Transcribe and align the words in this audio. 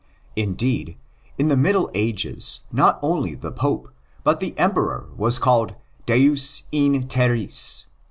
Indeed, 0.35 0.97
in 1.37 1.49
the 1.49 1.55
Middle 1.55 1.91
Ages, 1.93 2.61
not 2.71 2.97
only 3.03 3.35
the 3.35 3.51
Pope 3.51 3.93
but 4.23 4.39
the 4.39 4.57
Emperor 4.57 5.07
was 5.15 5.37
called 5.37 5.75
deus 6.07 6.63
in 6.71 7.07
terris. 7.07 7.85